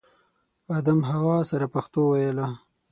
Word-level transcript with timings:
ادم 0.77 0.99
حوا 1.09 1.37
سره 1.49 1.65
پښتو 1.73 2.01
ویله 2.11 2.47